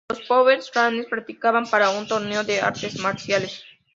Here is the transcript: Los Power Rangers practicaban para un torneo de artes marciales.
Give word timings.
Los 0.09 0.21
Power 0.21 0.59
Rangers 0.73 1.05
practicaban 1.07 1.67
para 1.69 1.91
un 1.91 2.07
torneo 2.07 2.43
de 2.43 2.59
artes 2.59 2.97
marciales. 2.97 3.63